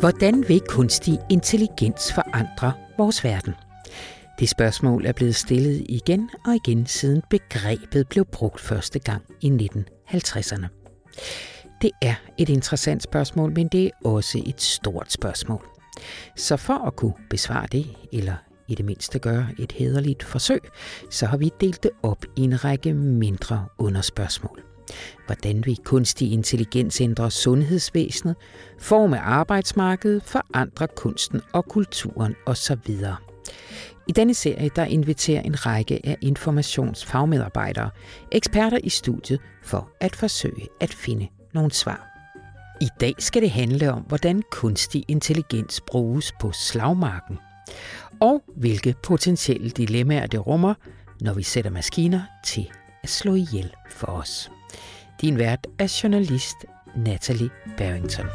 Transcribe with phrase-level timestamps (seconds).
[0.00, 3.54] Hvordan vil kunstig intelligens forandre vores verden?
[4.38, 9.50] Det spørgsmål er blevet stillet igen og igen siden begrebet blev brugt første gang i
[9.50, 10.66] 1950'erne.
[11.82, 15.66] Det er et interessant spørgsmål, men det er også et stort spørgsmål.
[16.36, 18.34] Så for at kunne besvare det, eller
[18.68, 20.60] i det mindste gøre et hederligt forsøg,
[21.10, 24.62] så har vi delt det op i en række mindre underspørgsmål.
[25.26, 28.36] Hvordan vil kunstig intelligens ændre sundhedsvæsenet,
[28.78, 33.04] forme arbejdsmarkedet, forandre kunsten og kulturen osv.?
[34.08, 37.90] I denne serie der inviterer en række af informationsfagmedarbejdere,
[38.32, 42.08] eksperter i studiet, for at forsøge at finde nogle svar.
[42.80, 47.38] I dag skal det handle om, hvordan kunstig intelligens bruges på slagmarken,
[48.20, 50.74] og hvilke potentielle dilemmaer det rummer,
[51.20, 52.70] når vi sætter maskiner til
[53.02, 54.50] at slå ihjel for os.
[55.20, 56.56] Din vært er journalist
[56.96, 58.26] Natalie Barrington.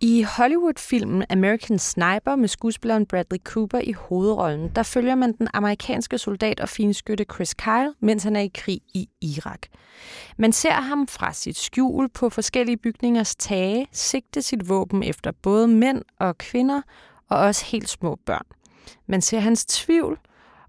[0.00, 6.18] I Hollywood-filmen American Sniper med skuespilleren Bradley Cooper i hovedrollen, der følger man den amerikanske
[6.18, 9.60] soldat og finskytte Chris Kyle, mens han er i krig i Irak.
[10.36, 15.68] Man ser ham fra sit skjul på forskellige bygningers tage sigte sit våben efter både
[15.68, 16.82] mænd og kvinder
[17.28, 18.46] og også helt små børn.
[19.06, 20.18] Man ser hans tvivl,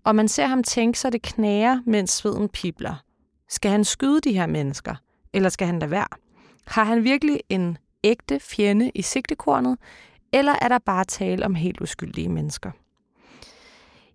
[0.03, 3.06] og man ser ham tænke sig det knager, mens sveden pibler.
[3.49, 4.95] Skal han skyde de her mennesker,
[5.33, 6.07] eller skal han lade være?
[6.67, 9.77] Har han virkelig en ægte fjende i sigtekornet,
[10.33, 12.71] eller er der bare tale om helt uskyldige mennesker?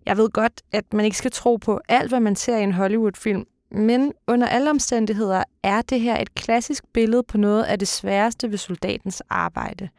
[0.05, 2.73] Jeg ved godt, at man ikke skal tro på alt, hvad man ser i en
[2.73, 7.87] Hollywood-film, men under alle omstændigheder er det her et klassisk billede på noget af det
[7.87, 9.89] sværeste ved soldatens arbejde.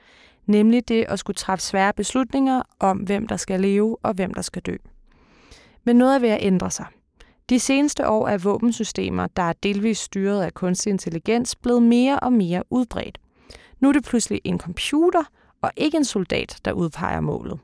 [0.46, 4.42] Nemlig det at skulle træffe svære beslutninger om, hvem der skal leve og hvem der
[4.42, 4.77] skal dø.
[5.84, 6.86] Men noget er ved at ændre sig.
[7.50, 12.32] De seneste år er våbensystemer, der er delvis styret af kunstig intelligens, blevet mere og
[12.32, 13.18] mere udbredt.
[13.80, 15.24] Nu er det pludselig en computer
[15.62, 17.58] og ikke en soldat, der udpeger målet.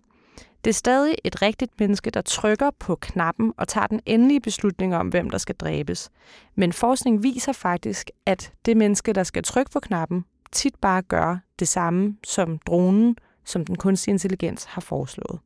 [0.65, 4.97] Det er stadig et rigtigt menneske, der trykker på knappen og tager den endelige beslutning
[4.97, 6.11] om, hvem der skal dræbes.
[6.55, 11.39] Men forskning viser faktisk, at det menneske, der skal trykke på knappen, tit bare gør
[11.59, 15.39] det samme som dronen, som den kunstige intelligens har foreslået.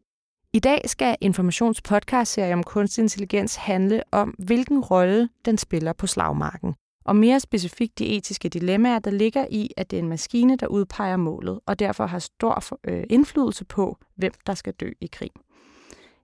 [0.54, 6.06] I dag skal Informations podcastserie om kunstig intelligens handle om, hvilken rolle den spiller på
[6.06, 10.56] slagmarken og mere specifikt de etiske dilemmaer, der ligger i, at det er en maskine,
[10.56, 15.06] der udpeger målet, og derfor har stor øh, indflydelse på, hvem der skal dø i
[15.06, 15.30] krig.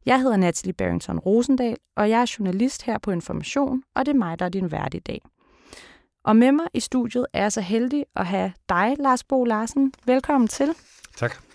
[0.07, 4.19] Jeg hedder Natalie Barrington Rosendal, og jeg er journalist her på Information, og det er
[4.19, 5.23] mig, der er din vært i dag.
[6.25, 9.93] Og med mig i studiet er jeg så heldig at have dig, Lars Bo Larsen.
[10.07, 10.75] Velkommen til.
[11.17, 11.50] Tak.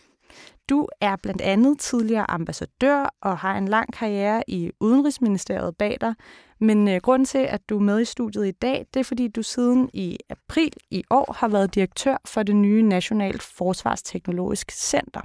[0.69, 6.13] Du er blandt andet tidligere ambassadør og har en lang karriere i Udenrigsministeriet bag dig,
[6.59, 9.27] men øh, grunden til, at du er med i studiet i dag, det er fordi,
[9.27, 15.21] du siden i april i år har været direktør for det nye Nationalt Forsvarsteknologisk Center.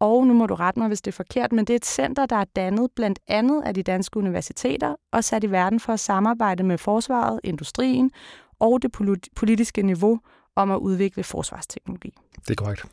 [0.00, 2.26] Og nu må du rette mig, hvis det er forkert, men det er et center,
[2.26, 6.00] der er dannet blandt andet af de danske universiteter og sat i verden for at
[6.00, 8.10] samarbejde med forsvaret, industrien
[8.58, 8.92] og det
[9.36, 10.20] politiske niveau
[10.56, 12.10] om at udvikle forsvarsteknologi.
[12.48, 12.86] Det er korrekt.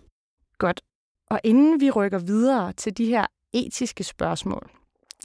[0.58, 0.82] Godt.
[1.30, 4.70] Og inden vi rykker videre til de her etiske spørgsmål,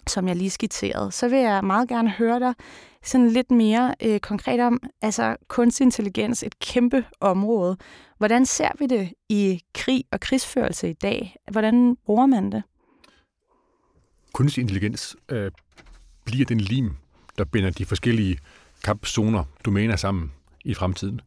[0.06, 2.54] som jeg lige skitserede, så vil jeg meget gerne høre dig
[3.02, 7.76] sådan lidt mere øh, konkret om, altså kunstig intelligens, et kæmpe område.
[8.18, 11.36] Hvordan ser vi det i krig og krigsførelse i dag?
[11.50, 12.62] Hvordan bruger man det?
[14.32, 15.50] Kunstig intelligens øh,
[16.24, 16.96] bliver den lim,
[17.38, 18.38] der binder de forskellige
[18.84, 20.32] kampzoner, domæner sammen
[20.64, 21.20] i fremtiden.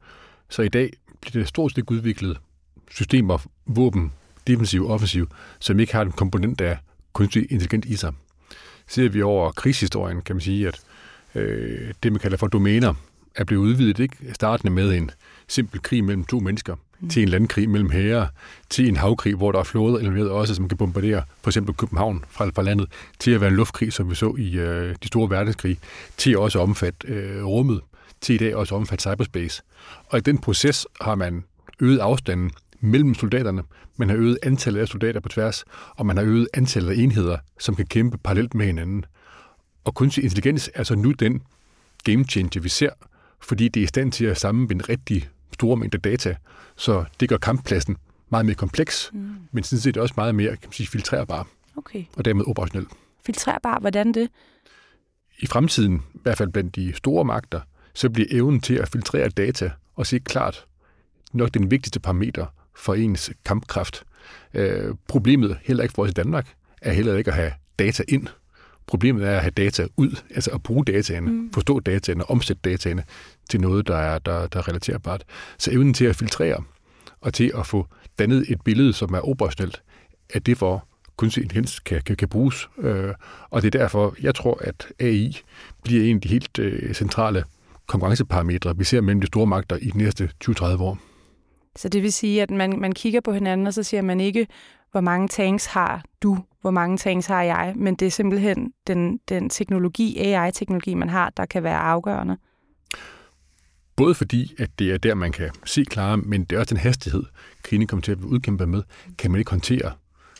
[0.50, 2.40] Så i dag bliver det stort set udviklet
[2.92, 4.14] systemer, våben,
[4.48, 6.78] defensiv og offensiv, som ikke har en komponent af
[7.14, 8.14] kunstig intelligens i sig.
[8.88, 10.82] Ser vi over krigshistorien, kan man sige, at
[11.36, 12.94] øh, det, man kalder for domæner,
[13.36, 14.16] er blevet udvidet, ikke?
[14.34, 15.12] startende med en
[15.48, 17.10] simpel krig mellem to mennesker, mm.
[17.10, 18.28] til en landkrig mellem hære,
[18.70, 22.26] til en havkrig, hvor der er flåder involveret også, som kan bombardere for eksempel København
[22.30, 22.88] fra, fra landet,
[23.20, 25.78] til at være en luftkrig, som vi så i øh, de store verdenskrig,
[26.18, 27.82] til også at omfatte øh, rummet,
[28.22, 29.64] til i dag også at omfatte cyberspace.
[30.08, 31.44] Og i den proces har man
[31.80, 33.64] øget afstanden mellem soldaterne,
[33.98, 35.66] man har øget antallet af soldater på tværs,
[35.96, 39.06] og man har øget antallet af enheder, som kan kæmpe parallelt med hinanden.
[39.84, 41.42] Og kunstig intelligens er så nu den
[42.04, 42.90] game changer, vi ser,
[43.40, 46.36] fordi det er i stand til at sammenbinde rigtig store mængder data,
[46.76, 47.98] så det gør kamppladsen
[48.30, 49.36] meget mere kompleks, mm.
[49.52, 51.48] men sådan set også meget mere kan man sige, filtrerbar,
[51.78, 52.04] okay.
[52.18, 52.88] og dermed operationel.
[53.26, 54.30] Filtrerbar, hvordan det?
[55.40, 57.62] I fremtiden, i hvert fald blandt de store magter,
[57.94, 60.66] så bliver evnen til at filtrere data og se klart
[61.34, 62.46] nok den vigtigste parameter
[62.78, 64.04] for ens kampkraft.
[64.54, 68.28] Øh, problemet, heller ikke for os i Danmark, er heller ikke at have data ind.
[68.88, 71.54] Problemet er at have data ud, altså at bruge dataene, mm.
[71.54, 73.04] forstå dataene, omsætte dataene
[73.50, 75.24] til noget, der er, der, der er relaterbart.
[75.58, 76.64] Så evnen til at filtrere
[77.22, 77.88] og til at få
[78.20, 79.82] dannet et billede, som er operationelt,
[80.30, 80.88] at det for
[81.18, 82.70] kunstig intelligens kan, kan, kan bruges.
[82.78, 83.14] Øh,
[83.50, 85.38] og det er derfor, jeg tror, at AI
[85.84, 87.44] bliver en af de helt øh, centrale
[87.88, 90.98] konkurrenceparametre, vi ser mellem de store magter i de næste 20-30 år.
[91.78, 94.48] Så det vil sige, at man, man kigger på hinanden, og så siger man ikke,
[94.92, 99.20] hvor mange tanks har du, hvor mange tanks har jeg, men det er simpelthen den,
[99.30, 102.38] den teknologi, AI-teknologi, man har, der kan være afgørende.
[103.96, 106.82] Både fordi, at det er der, man kan se klare, men det er også den
[106.82, 107.24] hastighed,
[107.64, 108.84] krigen kommer til at udkæmpe med,
[109.18, 109.92] kan man ikke håndtere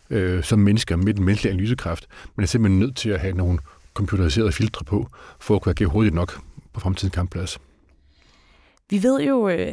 [0.10, 2.08] øh, som mennesker med den menneskelige analysekraft.
[2.36, 3.60] Man er simpelthen nødt til at have nogle
[3.94, 5.08] computeriserede filtre på,
[5.40, 6.40] for at kunne agere hurtigt nok
[6.74, 7.60] på fremtidens kampplads.
[8.90, 9.72] Vi ved jo, øh,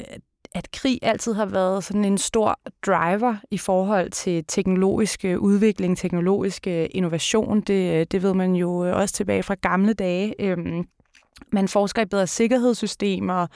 [0.55, 6.67] at krig altid har været sådan en stor driver i forhold til teknologisk udvikling, teknologisk
[6.67, 7.61] innovation.
[7.61, 10.35] Det, øh, det ved man jo øh, også tilbage fra gamle dage.
[10.39, 10.87] Øhm,
[11.53, 13.47] man forsker i bedre sikkerhedssystemer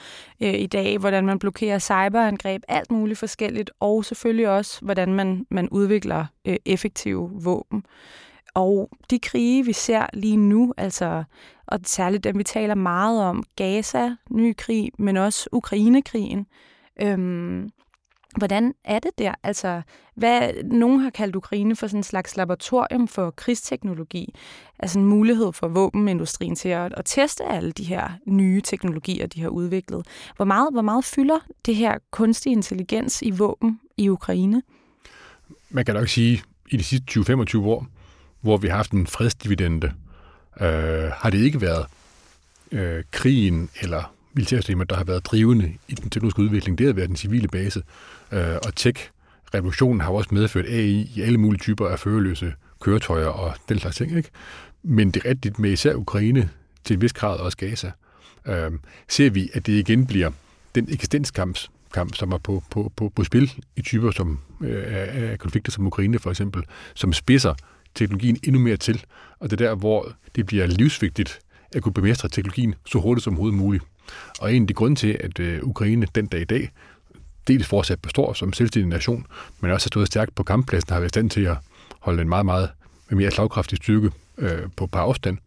[0.41, 5.45] øh, i dag, hvordan man blokerer cyberangreb, alt muligt forskelligt, og selvfølgelig også, hvordan man,
[5.51, 7.83] man udvikler øh, effektive våben.
[8.53, 11.23] Og de krige, vi ser lige nu, altså,
[11.67, 16.45] og særligt dem, vi taler meget om, Gaza, ny krig, men også Ukrainekrigen,
[17.01, 17.71] øhm,
[18.37, 19.33] Hvordan er det der?
[19.43, 19.81] Altså,
[20.15, 24.33] hvad, nogen har kaldt Ukraine for sådan en slags laboratorium for krigsteknologi.
[24.79, 29.41] Altså en mulighed for våbenindustrien til at, at teste alle de her nye teknologier, de
[29.41, 30.07] har udviklet.
[30.35, 34.61] Hvor meget, hvor meget fylder det her kunstig intelligens i våben i Ukraine?
[35.69, 37.87] Man kan nok sige, i de sidste 20-25 år,
[38.41, 39.93] hvor vi har haft en fredsdividende,
[40.61, 41.85] øh, har det ikke været
[42.71, 46.77] øh, krigen eller militærsystemer, der har været drivende i den teknologiske udvikling.
[46.77, 47.83] Det har været den civile base.
[48.31, 53.53] Øh, og tech-revolutionen har også medført AI i alle mulige typer af førerløse køretøjer og
[53.69, 54.17] den slags ting.
[54.17, 54.29] Ikke?
[54.83, 56.49] Men det er rigtigt med især Ukraine,
[56.83, 57.91] til en vis grad også Gaza,
[58.45, 58.71] øh,
[59.07, 60.31] ser vi, at det igen bliver
[60.75, 61.57] den eksistenskamp,
[61.93, 65.87] kamp, som er på, på, på, på spil i typer som øh, af konflikter som
[65.87, 67.53] Ukraine for eksempel, som spidser
[67.95, 69.03] teknologien endnu mere til.
[69.39, 71.39] Og det er der, hvor det bliver livsvigtigt
[71.71, 73.83] at kunne bemestre teknologien så hurtigt som overhovedet muligt.
[74.39, 76.71] Og en af de grunde til, at øh, Ukraine den dag i dag
[77.49, 79.25] dels fortsat består som selvstændig nation,
[79.59, 81.57] men også har stået stærkt på kamppladsen, har været i stand til at
[81.99, 82.69] holde en meget, meget
[83.09, 85.37] mere slagkraftig styrke øh, på par afstand,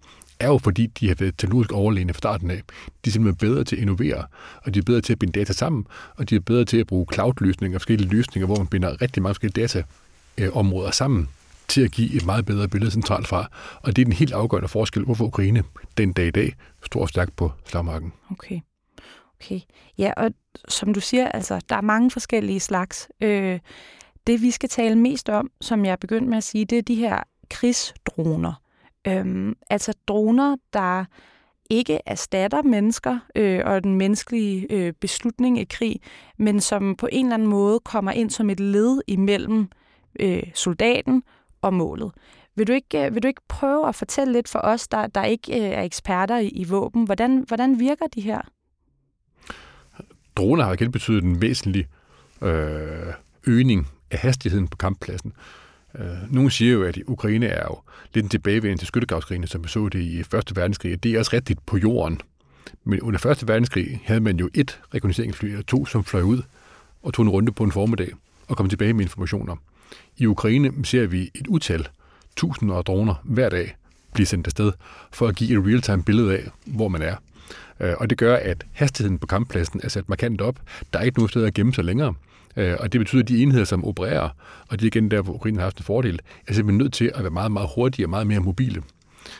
[0.40, 2.62] er jo fordi, de har været teknologisk overlegne fra starten af.
[3.04, 4.24] De er simpelthen bedre til at innovere,
[4.62, 5.86] og de er bedre til at binde data sammen,
[6.16, 9.34] og de er bedre til at bruge cloud-løsninger forskellige løsninger, hvor man binder rigtig mange
[9.34, 9.84] forskellige
[10.36, 11.28] dataområder sammen
[11.72, 13.46] til at give et meget bedre billede centralt fra.
[13.82, 15.62] Og det er den helt afgørende forskel, hvorfor Ukraine
[15.96, 16.54] den dag i dag
[16.84, 18.12] står stærkt på slagmarken.
[18.30, 18.60] Okay.
[19.40, 19.60] Okay.
[19.98, 20.30] Ja, og
[20.68, 23.08] som du siger, altså, der er mange forskellige slags.
[23.20, 23.58] Øh,
[24.26, 26.94] det vi skal tale mest om, som jeg begyndte med at sige, det er de
[26.94, 28.52] her krigsdroner.
[29.06, 31.04] Øhm, altså droner, der
[31.70, 36.00] ikke erstatter mennesker øh, og den menneskelige øh, beslutning i krig,
[36.38, 39.68] men som på en eller anden måde kommer ind som et led imellem
[40.20, 41.22] øh, soldaten
[41.62, 42.12] og målet.
[42.56, 45.24] Vil du, ikke, øh, vil du ikke prøve at fortælle lidt for os, der, der
[45.24, 48.40] ikke øh, er eksperter i, i våben, hvordan, hvordan virker de her?
[50.36, 51.86] droner har igen betydet en væsentlig
[52.42, 53.12] øh,
[53.46, 55.32] øgning af hastigheden på kamppladsen.
[55.98, 57.78] Øh, nogle siger jo, at Ukraine er jo
[58.14, 61.02] lidt en tilbagevendelse til skyttegravskrigene, som vi så det i Første Verdenskrig.
[61.02, 62.20] Det er også rigtigt på jorden.
[62.84, 66.42] Men under Første Verdenskrig havde man jo et rekognosceringsfly, eller to, som fløj ud
[67.02, 68.12] og tog en runde på en formiddag
[68.48, 69.56] og kom tilbage med informationer.
[70.16, 71.88] I Ukraine ser vi et utal,
[72.36, 73.76] tusinder af droner hver dag,
[74.14, 74.72] blive sendt afsted
[75.12, 77.16] for at give et real-time billede af, hvor man er.
[77.80, 80.60] Øh, og det gør, at hastigheden på kamppladsen er sat markant op.
[80.92, 82.14] Der er ikke nogen sted at gemme sig længere.
[82.56, 84.28] Øh, og det betyder, at de enheder, som opererer,
[84.68, 87.12] og det er igen der, hvor Ukraine har haft en fordel, er simpelthen nødt til
[87.14, 88.82] at være meget, meget hurtigere og meget mere mobile.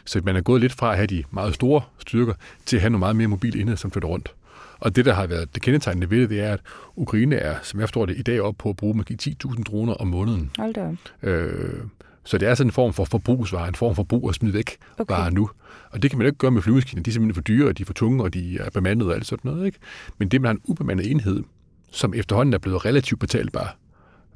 [0.05, 2.35] Så man er gået lidt fra at have de meget store styrker,
[2.67, 4.35] til at have nogle meget mere mobile enheder, som flytter rundt.
[4.83, 6.61] Og det, der har været det kendetegnende ved det, det er, at
[6.97, 9.95] Ukraine er, som jeg forstår det, i dag op på at bruge måske 10.000 droner
[9.95, 10.51] om måneden.
[10.59, 10.97] Hold da.
[11.23, 11.85] Øh,
[12.25, 14.77] så det er sådan en form for forbrugsvare, en form for brug og smid væk
[14.99, 15.15] okay.
[15.15, 15.51] bare nu.
[15.91, 17.03] Og det kan man jo ikke gøre med flyvemaskiner.
[17.03, 19.15] De er simpelthen for dyre, og de er for tunge, og de er bemandet og
[19.15, 19.67] alt sådan noget.
[19.67, 19.79] Ikke?
[20.19, 21.43] Men det, man har en ubemandet enhed,
[21.91, 23.77] som efterhånden er blevet relativt betalbar,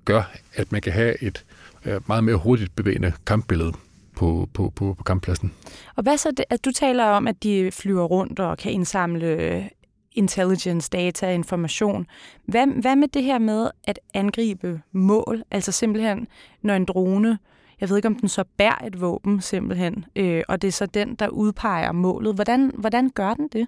[0.05, 1.45] gør, at man kan have et
[1.85, 3.73] øh, meget mere hurtigt bevægende kampbillede
[4.17, 5.53] på, på, på, på kamppladsen.
[5.97, 9.63] Og hvad så, det, at du taler om, at de flyver rundt og kan indsamle
[10.17, 12.07] intelligence, data, information.
[12.45, 15.43] Hvad, hvad med det her med at angribe mål?
[15.51, 16.27] Altså simpelthen,
[16.63, 17.39] når en drone
[17.81, 20.87] jeg ved ikke, om den så bærer et våben simpelthen, øh, og det er så
[20.87, 22.35] den, der udpeger målet.
[22.35, 23.67] Hvordan, hvordan gør den det?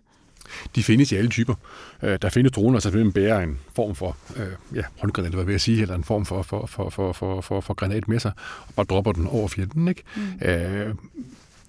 [0.74, 1.54] De findes i alle typer.
[2.02, 5.60] Øh, der findes droner, som bærer en form for øh, ja, håndgranat, hvad vil jeg
[5.60, 8.32] sige, eller en form for, for, for, for, for, for, for granat med sig,
[8.68, 9.88] og bare dropper den over fjenden.
[9.88, 10.02] Ikke?
[10.16, 10.48] Mm.
[10.48, 10.94] Øh,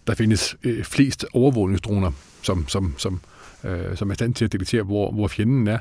[0.08, 3.22] der findes øh, flest overvågningsdroner, som, som, som,
[3.64, 5.78] øh, som er stand til at detektere, hvor, hvor fjenden er.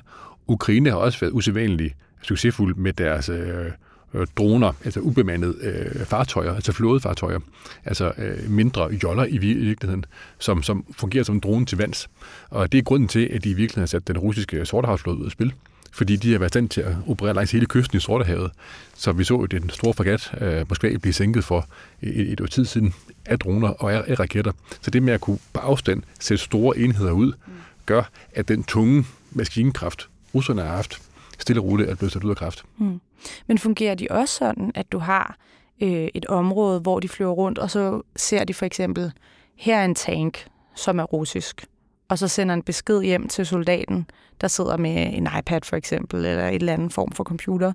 [0.47, 3.67] Ukraine har også været usædvanligt succesfuld med deres øh,
[4.15, 7.39] øh, droner, altså ubemandede øh, fartøjer, altså flådefartøjer,
[7.85, 10.05] altså øh, mindre joller i virkeligheden,
[10.39, 12.11] som, som fungerer som drone til vands.
[12.51, 15.25] Og det er grunden til, at de i virkeligheden har sat den russiske sortehavsflåde ud
[15.25, 15.53] af spil
[15.93, 18.51] fordi de har været stand til at operere langs hele kysten i Sortehavet.
[18.95, 21.67] Så vi så jo den store fregat, øh, Moskva, blive sænket for
[22.03, 22.95] et, et år tid siden
[23.27, 24.53] af droner og af, af raketter.
[24.81, 27.53] Så det med at kunne på afstand sætte store enheder ud, mm
[27.89, 31.03] gør, at den tunge maskinkraft, russerne har haft,
[31.39, 32.65] stille og roligt er blevet sat ud af kraft.
[32.79, 33.01] Mm.
[33.47, 35.37] Men fungerer de også sådan, at du har
[35.83, 39.13] øh, et område, hvor de flyver rundt, og så ser de for eksempel,
[39.57, 41.67] her er en tank, som er russisk,
[42.09, 44.07] og så sender en besked hjem til soldaten,
[44.41, 47.73] der sidder med en iPad for eksempel, eller et eller andet form for computer,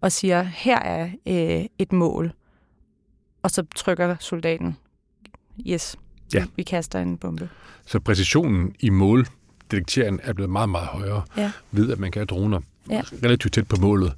[0.00, 2.32] og siger, her er øh, et mål.
[3.42, 4.76] Og så trykker soldaten,
[5.66, 5.96] yes,
[6.34, 6.44] ja.
[6.56, 7.48] vi kaster en bombe.
[7.86, 8.90] Så præcisionen i
[9.72, 11.50] måldetekteringen er blevet meget, meget højere, ja.
[11.72, 12.60] ved at man kan have droner
[12.90, 13.02] ja.
[13.24, 14.12] relativt tæt på målet,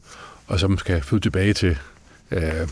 [0.46, 1.78] og som skal flytte tilbage til
[2.30, 2.68] øh,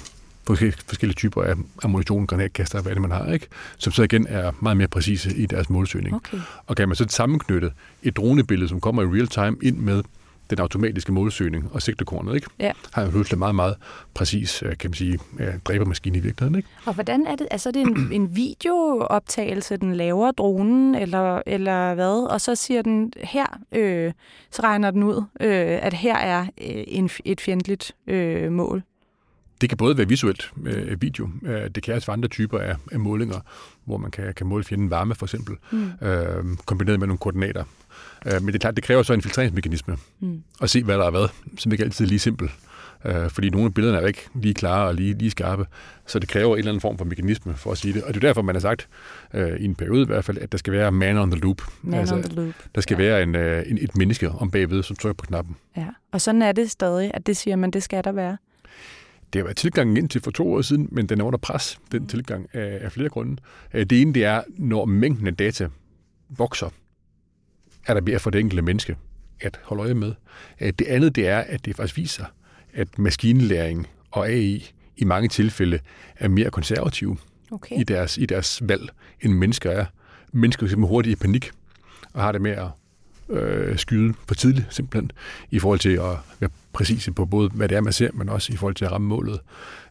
[0.47, 3.47] forskellige typer af ammunition, granatkaster, hvad det man har, ikke?
[3.79, 6.15] som så igen er meget mere præcise i deres målsøgning.
[6.15, 6.39] Okay.
[6.67, 7.73] Og kan man så sammenknytte
[8.03, 10.03] et dronebillede, som kommer i real time, ind med
[10.50, 12.47] den automatiske målsøgning og sigtekornet, ikke?
[12.59, 12.73] Ja.
[12.92, 13.76] har jo pludselig meget, meget
[14.14, 15.19] præcis, øh, kan man sige,
[15.64, 16.54] dræbermaskine i virkeligheden.
[16.54, 16.69] Ikke?
[16.87, 17.47] Og hvordan er det?
[17.50, 22.26] Altså er det en, en videooptagelse, den laver dronen, eller, eller hvad?
[22.30, 24.12] Og så siger den, her, øh,
[24.50, 28.83] så regner den ud, øh, at her er øh, en, et fjendtligt øh, mål.
[29.61, 32.76] Det kan både være visuelt øh, video, øh, det kan også være andre typer af,
[32.92, 33.40] af målinger,
[33.85, 35.90] hvor man kan, kan måle fjenden varme for eksempel, mm.
[36.02, 37.64] øh, kombineret med nogle koordinater.
[38.27, 40.43] Øh, men det er klart, det kræver så en filtreringsmekanisme, mm.
[40.62, 42.50] at se, hvad der er hvad, som ikke altid er lige simpelt.
[43.05, 45.67] Øh, fordi nogle af billederne er ikke lige klare og lige, lige skarpe,
[46.07, 48.03] så det kræver en eller anden form for mekanisme for at sige det.
[48.03, 48.89] Og det er derfor, man har sagt,
[49.35, 51.62] øh, i en periode i hvert fald, at der skal være man on the loop.
[51.83, 52.55] Man altså, on the loop.
[52.75, 53.03] Der skal ja.
[53.03, 55.57] være en, øh, en, et menneske om bagved, som trykker på knappen.
[55.77, 58.37] Ja, og sådan er det stadig, at det siger man, det skal der være.
[59.33, 62.07] Det har været tilgangen indtil for to år siden, men den er under pres, den
[62.07, 63.37] tilgang, af, af flere grunde.
[63.75, 65.69] Øh, det ene, det er, når mængden af data
[66.29, 66.69] vokser,
[67.87, 68.97] er der mere for det enkelte menneske
[69.41, 70.15] at holde øje med.
[70.61, 72.25] Øh, det andet, det er, at det faktisk viser,
[72.75, 75.79] at maskinlæring og AI i mange tilfælde
[76.17, 77.17] er mere konservative
[77.51, 77.81] okay.
[77.81, 78.89] i, deres, i deres valg,
[79.21, 79.85] end mennesker er.
[80.33, 81.51] Mennesker er simpelthen hurtigt i panik
[82.13, 82.69] og har det med at
[83.37, 85.13] øh, skyde for tidligt, simpelthen,
[85.51, 88.53] i forhold til at være præcise på både, hvad det er, man ser, men også
[88.53, 89.41] i forhold til at ramme målet.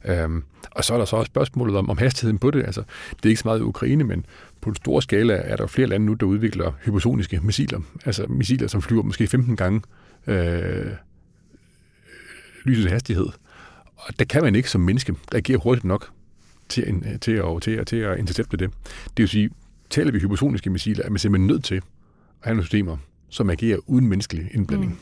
[0.06, 2.66] Øhm, og så er der så også spørgsmålet om, om hastigheden på det.
[2.66, 2.84] Altså,
[3.18, 4.26] det er ikke så meget i Ukraine, men
[4.62, 7.80] på en stor skala er der flere lande nu, der udvikler hypersoniske missiler.
[8.06, 9.82] Altså missiler, som flyver måske 15 gange
[10.28, 10.92] øh,
[12.66, 13.28] lysets hastighed.
[13.96, 16.10] Og der kan man ikke som menneske reagere hurtigt nok
[16.70, 18.72] til, en, øh, til, at, til, at, til at intercepte det.
[19.18, 19.50] Det vil sige,
[19.90, 21.84] taler vi hypersoniske missiler, er man simpelthen nødt til at
[22.40, 22.98] have nogle systemer,
[23.30, 24.98] som agerer uden menneskelig indblanding, mm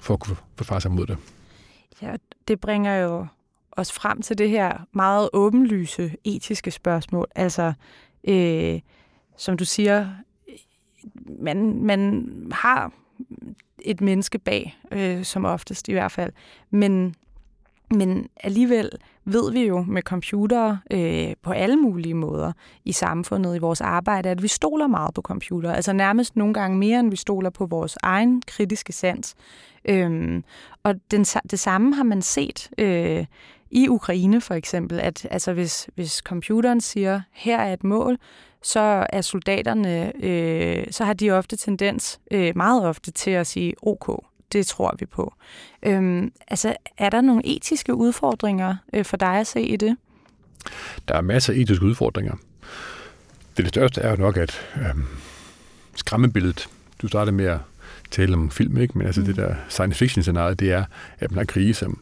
[0.00, 1.18] for at kunne forfare sig mod det.
[2.02, 2.16] Ja,
[2.48, 3.26] det bringer jo
[3.72, 7.26] os frem til det her meget åbenlyse etiske spørgsmål.
[7.34, 7.72] Altså,
[8.24, 8.80] øh,
[9.36, 10.08] som du siger,
[11.38, 12.92] man, man har
[13.78, 16.32] et menneske bag, øh, som oftest i hvert fald,
[16.70, 17.14] men
[17.90, 18.90] men alligevel
[19.24, 22.52] ved vi jo med computere øh, på alle mulige måder
[22.84, 25.72] i samfundet, i vores arbejde, at vi stoler meget på computer.
[25.72, 29.34] Altså nærmest nogle gange mere, end vi stoler på vores egen kritiske sans.
[29.84, 30.44] Øhm,
[30.82, 33.26] og den, det samme har man set øh,
[33.70, 38.18] i Ukraine for eksempel, at altså hvis, hvis computeren siger, her er et mål,
[38.62, 43.74] så er soldaterne, øh, så har de ofte tendens, øh, meget ofte, til at sige
[43.82, 45.34] OK det tror vi på.
[45.82, 49.96] Øhm, altså, er der nogle etiske udfordringer øh, for dig at se i det?
[51.08, 52.34] Der er masser af etiske udfordringer.
[53.56, 55.04] Det, det største er jo nok, at øhm,
[55.94, 56.68] skræmmebilledet,
[57.02, 57.58] du startede med at
[58.10, 58.98] tale om film, ikke?
[58.98, 59.26] men altså mm.
[59.26, 60.84] det der science fiction scenarie, det er,
[61.18, 62.00] at man har krise, som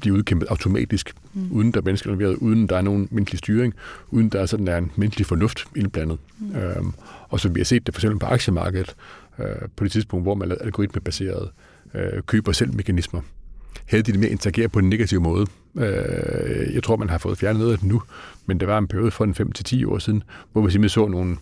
[0.00, 1.48] bliver udkæmpet automatisk, mm.
[1.52, 3.74] uden der er mennesker involveret, uden der er nogen menneskelig styring,
[4.10, 6.18] uden der er sådan der en menneskelig fornuft indblandet.
[6.38, 6.56] Mm.
[6.56, 6.92] Øhm,
[7.28, 8.96] og så vi har set det for eksempel på aktiemarkedet,
[9.38, 11.50] øh, på det tidspunkt, hvor man lavede algoritmebaseret
[11.94, 13.20] øh, køber selv mekanismer.
[13.86, 15.46] Havde de det mere interagere på en negativ måde.
[15.76, 18.02] Øh, jeg tror, man har fået fjernet noget af det nu,
[18.46, 21.36] men det var en periode for en 5-10 år siden, hvor vi simpelthen så nogle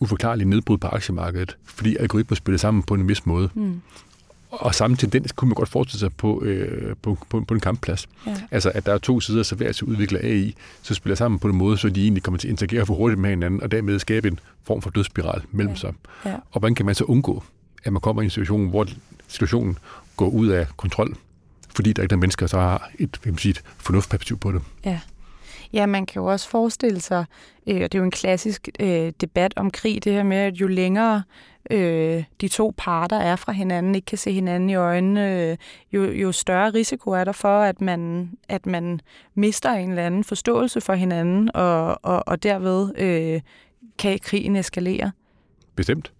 [0.00, 3.48] uforklarlige nedbrud på aktiemarkedet, fordi algoritmer spillede sammen på en vis måde.
[3.54, 3.80] Mm.
[4.60, 8.08] Og samme tendens kunne man godt forestille sig på, øh, på, på, på en kampplads.
[8.26, 8.36] Ja.
[8.50, 11.48] Altså, at der er to sider, så hver til udvikler AI, så spiller sammen på
[11.48, 13.98] en måde, så de egentlig kommer til at interagere for hurtigt med hinanden, og dermed
[13.98, 15.78] skabe en form for dødsspiral mellem ja.
[15.78, 15.94] sig.
[16.24, 16.34] Ja.
[16.52, 17.42] Og hvordan kan man så undgå,
[17.84, 18.86] at man kommer i en situation, hvor
[19.28, 19.78] situationen
[20.16, 21.16] går ud af kontrol,
[21.76, 24.62] fordi der ikke er mennesker, der har et, vil sige, et fornuftperspektiv på det.
[24.84, 25.00] Ja.
[25.72, 27.24] Ja, man kan jo også forestille sig,
[27.66, 30.54] øh, og det er jo en klassisk øh, debat om krig, det her med, at
[30.54, 31.22] jo længere
[31.70, 35.56] øh, de to parter er fra hinanden, ikke kan se hinanden i øjnene, øh,
[35.92, 39.00] jo, jo større risiko er der for, at man, at man
[39.34, 43.40] mister en eller anden forståelse for hinanden, og, og, og derved øh,
[43.98, 45.10] kan krigen eskalere.
[45.76, 46.12] Bestemt.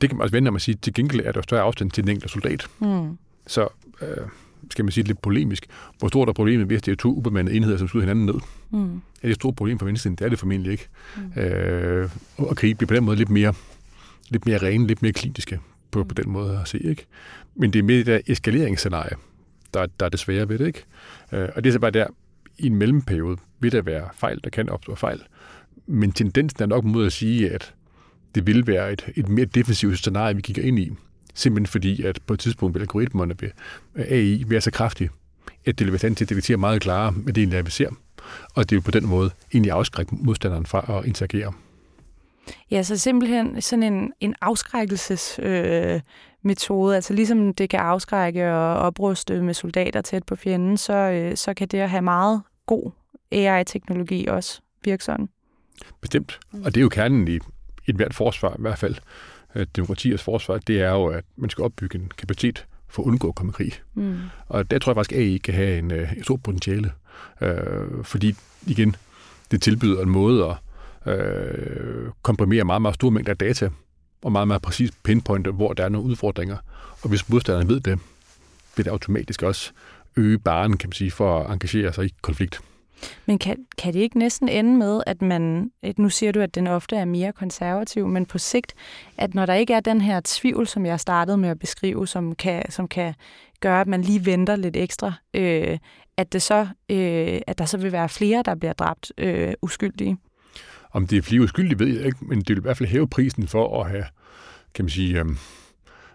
[0.00, 2.04] Det kan man også vende om at sige, til gengæld er der større afstand til
[2.04, 2.66] den enkelte soldat.
[2.78, 3.18] Mm.
[3.46, 3.68] Så
[4.02, 4.26] øh,
[4.70, 5.66] skal man sige lidt polemisk,
[5.98, 8.34] hvor stort er problemet, hvis det er to ubemandede enheder, som skyder hinanden ned?
[8.70, 8.94] Mm.
[8.94, 10.16] Er det et stort problem for venstresiden?
[10.16, 10.88] Det er det formentlig ikke.
[11.36, 11.42] Mm.
[11.42, 13.54] Øh, og krig bliver på den måde lidt mere,
[14.30, 16.78] lidt mere rene, lidt mere kliniske på, på den måde at se.
[16.78, 17.06] Ikke?
[17.54, 19.16] Men det er mere det der eskaleringsscenarie,
[19.74, 20.66] der, der er det svære ved det.
[20.66, 20.84] Ikke?
[21.32, 22.06] Øh, og det er så bare der,
[22.58, 25.20] i en mellemperiode vil der være fejl, der kan opstå fejl.
[25.86, 27.74] Men tendensen er nok mod at sige, at
[28.34, 30.92] det vil være et, et mere defensivt scenarie, vi kigger ind i.
[31.34, 33.50] Simpelthen fordi, at på et tidspunkt vil algoritmerne ved
[33.96, 35.10] AI være så kraftige,
[35.64, 37.70] at det vil være stand til at detektere meget klarere, hvad det egentlig er, vi
[37.70, 37.88] ser.
[38.54, 41.52] Og det vil på den måde egentlig afskrække modstanderen fra at interagere.
[42.70, 45.94] Ja, så simpelthen sådan en, en afskrækkelsesmetode.
[45.94, 46.00] Øh,
[46.44, 46.94] metode.
[46.94, 51.54] altså ligesom det kan afskrække og opruste med soldater tæt på fjenden, så, øh, så
[51.54, 52.90] kan det at have meget god
[53.32, 55.28] AI-teknologi også virke sådan.
[56.00, 56.40] Bestemt.
[56.52, 57.38] Og det er jo kernen i
[57.86, 58.96] et hvert forsvar, i hvert fald
[59.76, 63.34] demokratiers forsvar, det er jo, at man skal opbygge en kapacitet for at undgå at
[63.34, 63.72] komme i krig.
[63.94, 64.18] Mm.
[64.48, 66.92] Og der tror jeg faktisk, at AI kan have en, øh, en stor potentiale.
[67.40, 68.34] Øh, fordi,
[68.66, 68.96] igen,
[69.50, 70.56] det tilbyder en måde at
[71.06, 73.70] øh, komprimere meget, meget store mængder af data,
[74.22, 76.56] og meget, meget præcis pinpointe, hvor der er nogle udfordringer.
[77.02, 77.98] Og hvis modstanderne ved det,
[78.76, 79.72] vil det automatisk også
[80.16, 82.60] øge baren, kan man sige, for at engagere sig i konflikt.
[83.26, 86.66] Men kan, kan det ikke næsten ende med, at man, nu siger du, at den
[86.66, 88.74] ofte er mere konservativ, men på sigt,
[89.18, 92.34] at når der ikke er den her tvivl, som jeg startede med at beskrive, som
[92.34, 93.14] kan, som kan
[93.60, 95.78] gøre, at man lige venter lidt ekstra, øh,
[96.16, 100.18] at, det så, øh, at der så vil være flere, der bliver dræbt øh, uskyldige?
[100.94, 103.08] Om det er flere uskyldige, ved jeg ikke, men det vil i hvert fald hæve
[103.08, 104.04] prisen for at have,
[104.74, 105.36] kan man sige, øhm,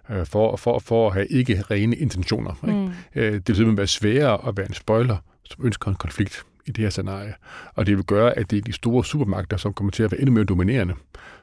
[0.09, 2.53] øh, for, for, for at have ikke rene intentioner.
[2.67, 2.79] Ikke?
[2.79, 2.91] Mm.
[3.15, 6.71] Øh, det vil simpelthen være sværere at være en spoiler, som ønsker en konflikt i
[6.71, 7.33] det her scenarie.
[7.75, 10.21] Og det vil gøre, at det er de store supermagter, som kommer til at være
[10.21, 10.93] endnu mere dominerende,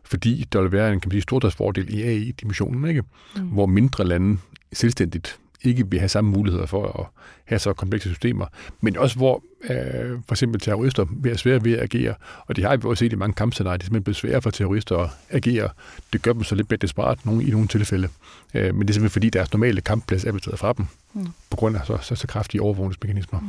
[0.04, 3.02] fordi der vil være en kan man sige, stordriftsfordel i AI-dimensionen, ikke?
[3.36, 3.42] Mm.
[3.42, 4.38] hvor mindre lande
[4.72, 7.06] selvstændigt ikke vil have samme muligheder for at
[7.44, 8.46] have så komplekse systemer,
[8.80, 12.14] men også hvor øh, for eksempel terrorister være svære ved at agere,
[12.46, 14.50] og det har vi også set i mange kampscenarier, det er simpelthen blevet sværere for
[14.50, 15.68] terrorister at agere.
[16.12, 18.08] Det gør dem så lidt mere desperat nogle, i nogle tilfælde,
[18.54, 21.26] øh, men det er simpelthen fordi deres normale kampplads er blevet taget fra dem, mm.
[21.50, 23.40] på grund af så, så, så kraftige overvågningsmekanismer.
[23.40, 23.46] Mm.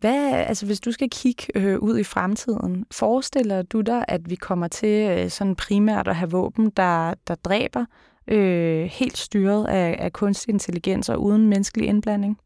[0.00, 4.34] Hvad, altså hvis du skal kigge øh, ud i fremtiden, forestiller du dig, at vi
[4.34, 7.84] kommer til øh, sådan primært at have våben, der, der dræber,
[8.28, 12.38] øh, helt styret af, af kunstig intelligens og uden menneskelig indblanding?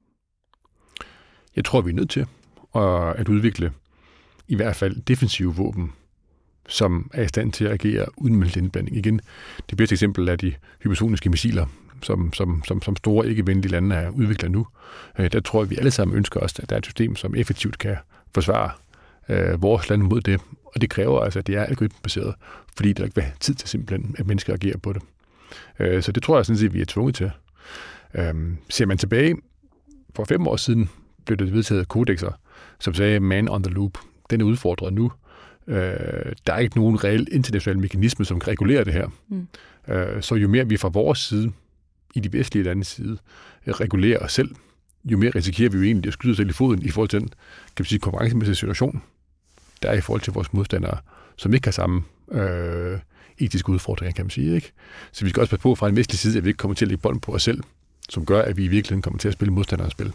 [1.57, 2.27] Jeg tror, vi er nødt til
[2.75, 3.73] at, udvikle
[4.49, 5.93] i hvert fald defensive våben,
[6.69, 8.97] som er i stand til at agere uden menneskelig indblanding.
[8.97, 9.21] Igen,
[9.71, 11.67] det bedste eksempel er de hypersoniske missiler,
[12.03, 14.67] som, som, som, som store ikke-venlige lande er udviklet nu.
[15.19, 17.35] Øh, der tror jeg, vi alle sammen ønsker os, at der er et system, som
[17.35, 17.97] effektivt kan
[18.35, 18.71] forsvare
[19.29, 20.41] øh, vores land mod det.
[20.65, 22.35] Og det kræver altså, at det er algoritmebaseret,
[22.77, 25.03] fordi der ikke vil have tid til simpelthen, at mennesker agerer på det.
[25.79, 27.31] Øh, så det tror jeg sådan set, vi er tvunget til.
[28.15, 28.35] Øh,
[28.69, 29.37] ser man tilbage,
[30.17, 30.91] for fem år siden
[31.27, 32.33] blev det vedtaget kodexer,
[32.79, 33.99] som sagde man on the loop.
[34.31, 35.13] Den er udfordret nu.
[35.67, 39.09] Øh, der er ikke nogen reel international mekanisme, som kan regulere det her.
[39.29, 39.49] Mm.
[39.89, 41.53] Øh, så jo mere vi fra vores side
[42.15, 43.19] i de vestlige landes side
[43.67, 44.55] øh, regulere os selv,
[45.05, 47.21] jo mere risikerer vi jo egentlig at skyde os selv i foden i forhold til
[47.21, 49.03] den kan man sige, konkurrencemæssige situation,
[49.83, 50.99] der er i forhold til vores modstandere,
[51.37, 52.99] som ikke har samme øh,
[53.41, 54.55] etiske udfordringer, kan man sige.
[54.55, 54.73] Ikke?
[55.13, 56.85] Så vi skal også passe på fra en vestlig side, at vi ikke kommer til
[56.85, 57.63] at lægge bånd på os selv,
[58.09, 60.13] som gør, at vi i virkeligheden kommer til at spille modstanderens spil.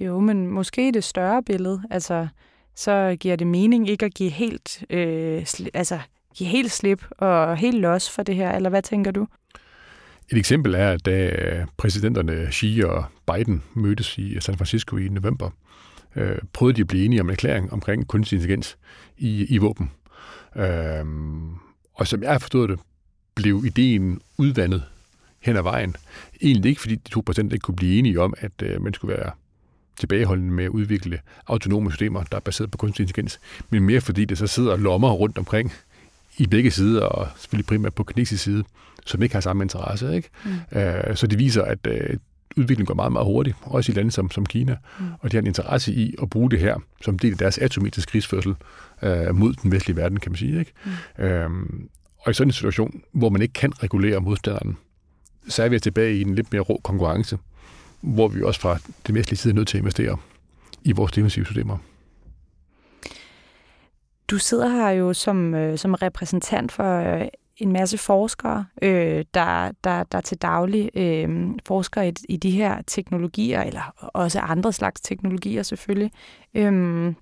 [0.00, 2.28] Jo, men måske det større billede, altså
[2.74, 5.98] så giver det mening ikke at give helt, øh, altså,
[6.34, 9.26] give helt slip og helt los for det her, eller hvad tænker du?
[10.32, 15.50] Et eksempel er, at da præsidenterne Xi og Biden mødtes i San Francisco i november,
[16.16, 18.76] øh, prøvede de at blive enige om en erklæring omkring kunstig intelligens
[19.18, 19.90] i, i våben.
[20.56, 21.04] Øh,
[21.94, 22.78] og som jeg har forstået det,
[23.34, 24.82] blev ideen udvandet
[25.40, 25.96] hen ad vejen.
[26.42, 29.16] Egentlig ikke, fordi de to præsidenter ikke kunne blive enige om, at øh, man skulle
[29.16, 29.30] være
[29.98, 34.24] tilbageholdende med at udvikle autonome systemer, der er baseret på kunstig intelligens, men mere fordi
[34.24, 35.72] det så sidder lommer rundt omkring
[36.36, 38.64] i begge sider, og selvfølgelig primært på kinesisk side,
[39.06, 40.16] som ikke har samme interesse.
[40.16, 40.28] Ikke?
[40.44, 40.78] Mm.
[40.78, 42.16] Øh, så det viser, at øh,
[42.56, 45.06] udviklingen går meget, meget hurtigt, også i lande som, som Kina, mm.
[45.20, 48.02] og de har en interesse i at bruge det her som del af deres atomiske
[48.02, 48.54] krigsførsel
[49.02, 50.58] øh, mod den vestlige verden, kan man sige.
[50.58, 50.72] Ikke?
[51.18, 51.24] Mm.
[51.24, 51.88] Øhm,
[52.18, 54.76] og i sådan en situation, hvor man ikke kan regulere modstanderen,
[55.48, 57.38] så er vi tilbage i en lidt mere rå konkurrence,
[58.00, 60.16] hvor vi også fra det vestlige side er nødt til at investere
[60.82, 61.78] i vores defensive systemer.
[64.28, 69.72] Du sidder her jo som, øh, som repræsentant for øh, en masse forskere, øh, der,
[69.84, 75.00] der, der til daglig øh, forsker i, i de her teknologier, eller også andre slags
[75.00, 76.10] teknologier selvfølgelig.
[76.54, 77.14] Øh,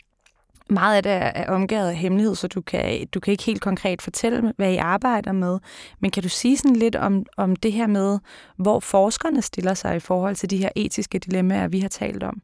[0.71, 4.03] meget af det er omgivet af hemmelighed, så du kan, du kan ikke helt konkret
[4.03, 5.59] fortælle, hvad I arbejder med.
[6.01, 8.19] Men kan du sige sådan lidt om, om det her med,
[8.57, 12.43] hvor forskerne stiller sig i forhold til de her etiske dilemmaer, vi har talt om?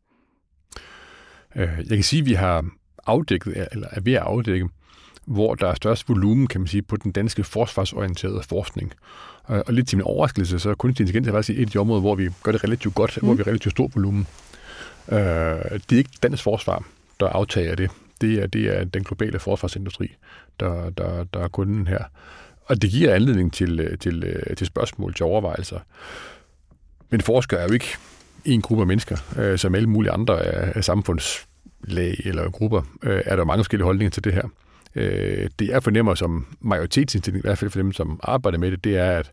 [1.57, 2.65] Øh, jeg kan sige, at vi har
[3.07, 4.69] afdækket, eller er ved at afdække,
[5.27, 8.93] hvor der er størst volumen, kan man sige, på den danske forsvarsorienterede forskning.
[9.45, 12.15] Og lidt til min overraskelse, så er kunstig intelligens faktisk et af de områder, hvor
[12.15, 13.27] vi gør det relativt godt, mm.
[13.27, 14.27] hvor vi har relativt stor volumen.
[15.09, 16.85] Øh, det er ikke dansk forsvar,
[17.21, 17.91] der aftager det.
[18.21, 20.17] Det er, det er den globale forsvarsindustri,
[20.61, 22.05] der, der, der er kunden her.
[22.65, 25.79] Og det giver anledning til, til, til spørgsmål, til overvejelser.
[27.11, 27.97] Men forskere er jo ikke
[28.45, 33.23] en gruppe af mennesker, øh, som alle mulige andre af, af samfundslag eller grupper, øh,
[33.25, 34.49] er der mange forskellige holdninger til det her.
[34.97, 38.85] Øh, det jeg fornemmer som majoritetsindstilling, i hvert fald for dem, som arbejder med det,
[38.85, 39.33] det er, at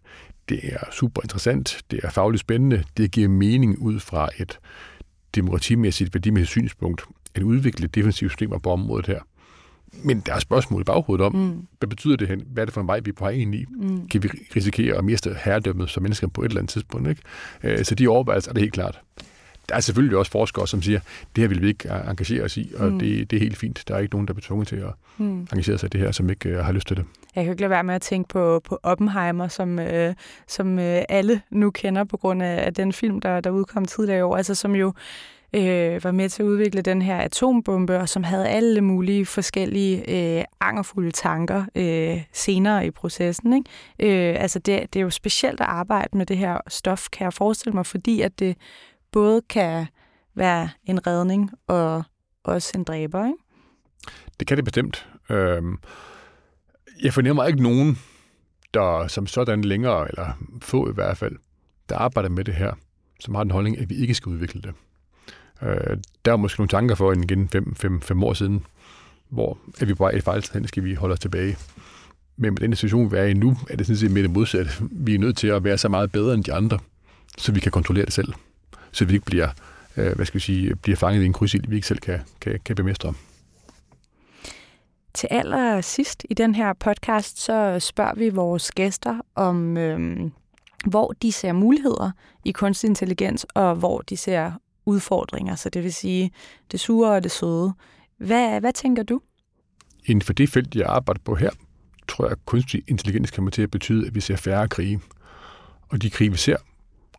[0.49, 4.59] det er super interessant, det er fagligt spændende, det giver mening ud fra et
[5.35, 7.03] demokratimæssigt, værdimæssigt synspunkt,
[7.35, 9.19] at udvikle defensive systemer på området her.
[10.03, 11.67] Men der er spørgsmål i baghovedet om, mm.
[11.79, 12.43] hvad betyder det hen?
[12.47, 13.65] Hvad er det for en vej, vi er på vej ind i?
[13.69, 14.07] Mm.
[14.07, 17.09] Kan vi risikere at miste herredømmet som mennesker på et eller andet tidspunkt?
[17.09, 17.21] Ikke?
[17.63, 19.01] Øh, så de overvejelser er det helt klart.
[19.69, 20.99] Der er selvfølgelig også forskere, som siger,
[21.35, 22.99] det her vil vi ikke engagere os i, og mm.
[22.99, 23.83] det, det er helt fint.
[23.87, 25.39] Der er ikke nogen, der er tvunget til at mm.
[25.39, 27.05] engagere sig i det her, som ikke uh, har lyst til det.
[27.35, 30.13] Jeg kan ikke lade være med at tænke på, på Oppenheimer, som, uh,
[30.47, 34.19] som uh, alle nu kender på grund af, af den film, der, der udkom tidligere
[34.19, 34.93] i år, altså som jo
[35.53, 39.97] øh, var med til at udvikle den her atombombe, og som havde alle mulige forskellige
[40.37, 43.53] øh, angerfulde tanker øh, senere i processen.
[43.53, 44.33] Ikke?
[44.33, 47.33] Øh, altså det, det er jo specielt at arbejde med det her stof, kan jeg
[47.33, 48.57] forestille mig, fordi at det
[49.13, 49.85] både kan
[50.35, 52.03] være en redning og
[52.43, 53.25] også en dræber.
[53.25, 53.37] Ikke?
[54.39, 55.07] Det kan det bestemt.
[55.29, 55.77] Øhm,
[57.03, 57.99] jeg fornemmer ikke nogen,
[58.73, 61.35] der som sådan længere, eller få i hvert fald,
[61.89, 62.73] der arbejder med det her,
[63.19, 64.73] som har den holdning, at vi ikke skal udvikle det.
[65.61, 68.65] Øh, der er måske nogle tanker for en igen fem, fem, fem år siden,
[69.29, 71.57] hvor at vi bare vej i fejltrin, skal vi holde os tilbage.
[72.37, 74.71] Men med den situation, vi er i nu, er det sådan set mere det modsatte.
[74.91, 76.79] Vi er nødt til at være så meget bedre end de andre,
[77.37, 78.33] så vi kan kontrollere det selv.
[78.93, 79.49] Så vi ikke bliver,
[79.97, 82.59] øh, hvad skal vi sige, bliver fanget i en krydsild, vi ikke selv kan, kan,
[82.65, 83.13] kan bemestre.
[85.13, 90.31] Til aller sidst i den her podcast, så spørger vi vores gæster om, øhm,
[90.85, 92.11] hvor de ser muligheder
[92.45, 94.51] i kunstig intelligens, og hvor de ser
[94.85, 96.31] udfordringer, så det vil sige
[96.71, 97.73] det sure og det søde.
[98.17, 99.21] Hvad, hvad tænker du?
[100.05, 101.49] Inden for det felt, jeg arbejder på her,
[102.07, 104.99] tror jeg, at kunstig intelligens kommer til at betyde, at vi ser færre krige.
[105.89, 106.57] Og de krige, vi ser,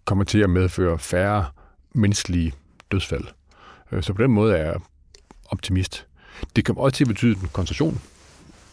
[0.05, 1.47] kommer til at medføre færre
[1.95, 2.53] menneskelige
[2.93, 3.25] dødsfald.
[3.93, 4.77] Øh, så på den måde er jeg
[5.45, 6.07] optimist.
[6.57, 8.01] Det kommer også til at betyde en koncentration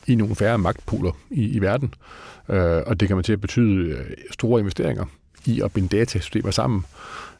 [0.08, 1.94] i nogle færre magtpoler i, i verden.
[2.50, 5.06] Øh, og det kommer til at betyde øh, store investeringer
[5.46, 6.86] i at binde datasystemer sammen.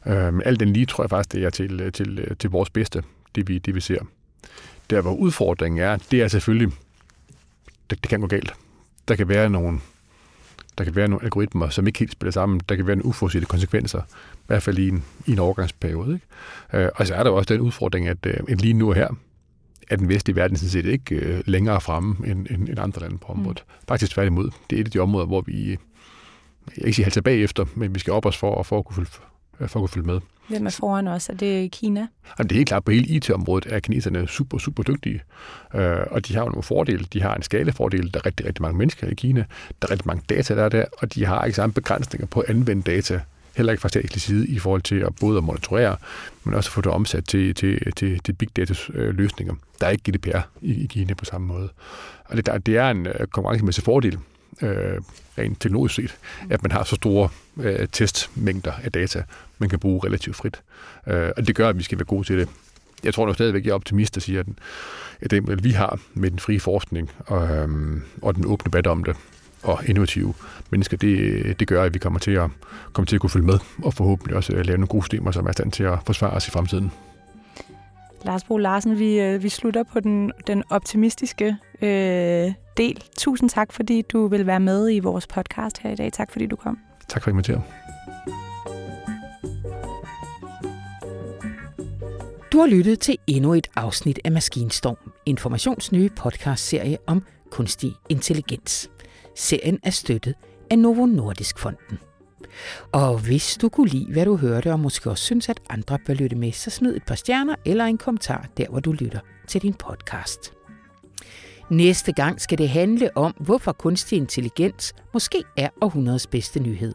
[0.06, 2.70] Øh, men alt den lige tror jeg faktisk, det er til, øh, til, til vores
[2.70, 3.02] bedste,
[3.34, 4.00] det vi, det vi ser.
[4.90, 6.72] Der, hvor udfordringen er, det er selvfølgelig,
[7.90, 8.52] det, det kan gå galt.
[9.08, 9.80] Der kan være nogle
[10.78, 12.60] der kan være nogle algoritmer, som ikke helt spiller sammen.
[12.68, 14.00] Der kan være nogle uforudsete konsekvenser,
[14.34, 16.14] i hvert fald i en, i en overgangsperiode.
[16.14, 16.84] Ikke?
[16.84, 19.08] Øh, og så er der også den udfordring, at, øh, lige nu her,
[19.90, 23.18] er den vestlige verden sådan set ikke øh, længere fremme end, end, end andre lande
[23.18, 23.64] på området.
[23.68, 23.84] Mm.
[23.88, 24.50] Faktisk tværtimod.
[24.70, 25.78] Det er et af de områder, hvor vi
[26.76, 29.08] jeg ikke sige halter bagefter, men vi skal op os for, for, at, kunne følge,
[29.58, 30.20] for at kunne følge med.
[30.48, 31.28] Hvem er foran os?
[31.28, 32.00] Er det Kina?
[32.38, 35.22] Jamen, det er helt klart, på hele IT-området er kineserne super, super dygtige.
[35.74, 37.06] Øh, og de har jo nogle fordele.
[37.12, 38.14] De har en skalefordel.
[38.14, 39.44] Der er rigtig, rigtig mange mennesker i Kina.
[39.82, 42.40] Der er rigtig mange data, der er der, og de har ikke samme begrænsninger på
[42.40, 43.20] at anvende data
[43.56, 45.96] heller ikke fra statslig side i forhold til at både at monitorere,
[46.44, 49.54] men også at få det omsat til, til, til, til big data øh, løsninger.
[49.80, 51.68] Der er ikke GDPR i, i Kina på samme måde.
[52.24, 54.18] Og det, der, det er en øh, konkurrencemæssig fordel
[54.62, 55.00] øh,
[55.38, 56.16] rent teknologisk set,
[56.50, 59.22] at man har så store øh, testmængder af data,
[59.58, 60.62] man kan bruge relativt frit.
[61.06, 62.48] Øh, og det gør, at vi skal være gode til det.
[63.04, 64.56] Jeg tror nok stadigvæk, jeg er optimist, der siger, at, den,
[65.20, 69.04] at det, vi har med den frie forskning og, øhm, og den åbne debat om
[69.04, 69.16] det,
[69.62, 70.34] og innovative
[70.70, 72.50] mennesker, det, det gør, at vi kommer til at,
[72.92, 75.46] kommer til at kunne følge med, og forhåbentlig også øh, lave nogle gode systemer, som
[75.46, 76.92] er i stand til at forsvare os i fremtiden.
[78.24, 83.04] Lars Bro Larsen, vi, øh, vi slutter på den, den optimistiske øh, del.
[83.18, 86.12] Tusind tak, fordi du vil være med i vores podcast her i dag.
[86.12, 86.78] Tak, fordi du kom.
[87.08, 87.62] Tak for at invitere.
[92.52, 98.90] Du har lyttet til endnu et afsnit af Maskinstorm, Informations nye podcastserie om kunstig intelligens.
[99.36, 100.34] Serien er støttet
[100.70, 101.98] af Novo Nordisk Fonden.
[102.92, 106.14] Og hvis du kunne lide, hvad du hørte, og måske også synes, at andre bør
[106.14, 109.62] lytte med, så smid et par stjerner eller en kommentar der, hvor du lytter til
[109.62, 110.52] din podcast.
[111.72, 116.94] Næste gang skal det handle om, hvorfor kunstig intelligens måske er århundredets bedste nyhed.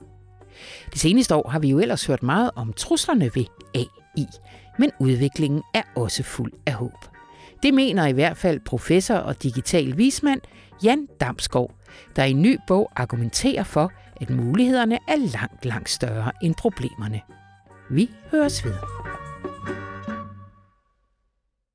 [0.92, 4.26] Det seneste år har vi jo ellers hørt meget om truslerne ved AI,
[4.80, 7.06] men udviklingen er også fuld af håb.
[7.64, 10.42] Det mener i hvert fald professor og digital vismand
[10.84, 11.72] Jan Damskov,
[12.16, 17.22] der i en ny bog argumenterer for, at mulighederne er langt, langt større end problemerne.
[17.90, 18.74] Vi høres ved.